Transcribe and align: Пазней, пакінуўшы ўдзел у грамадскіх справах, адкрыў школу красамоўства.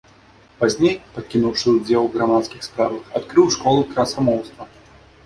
Пазней, 0.59 0.93
пакінуўшы 1.17 1.67
ўдзел 1.73 2.01
у 2.09 2.11
грамадскіх 2.15 2.63
справах, 2.69 3.13
адкрыў 3.21 3.53
школу 3.57 3.85
красамоўства. 3.93 4.69